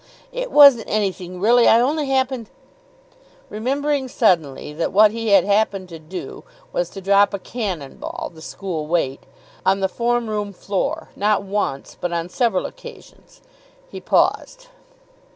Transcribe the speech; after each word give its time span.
'""It 0.31 0.51
wasn't 0.51 0.89
anything 0.89 1.39
really. 1.39 1.67
I 1.67 1.79
only 1.79 2.07
happened" 2.09 2.49
Remembering 3.51 4.07
suddenly 4.07 4.73
that 4.73 4.91
what 4.91 5.11
he 5.11 5.27
had 5.27 5.43
happened 5.45 5.89
to 5.89 5.99
do 5.99 6.43
was 6.73 6.89
to 6.89 7.01
drop 7.01 7.35
a 7.35 7.37
cannon 7.37 7.97
ball 7.97 8.31
(the 8.33 8.41
school 8.41 8.87
weight) 8.87 9.23
on 9.63 9.79
the 9.79 9.87
form 9.87 10.27
room 10.27 10.53
floor, 10.53 11.09
not 11.15 11.43
once, 11.43 11.95
but 12.01 12.11
on 12.11 12.29
several 12.29 12.65
occasions, 12.65 13.41
he 13.89 14.01
paused. 14.01 14.69